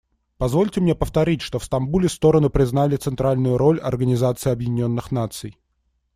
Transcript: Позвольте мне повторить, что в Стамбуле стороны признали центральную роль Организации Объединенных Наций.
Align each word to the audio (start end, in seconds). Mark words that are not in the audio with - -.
Позвольте 0.39 0.81
мне 0.81 0.95
повторить, 0.95 1.41
что 1.43 1.59
в 1.59 1.63
Стамбуле 1.63 2.09
стороны 2.09 2.49
признали 2.49 2.95
центральную 2.95 3.59
роль 3.59 3.77
Организации 3.79 4.49
Объединенных 4.49 5.11
Наций. 5.11 5.59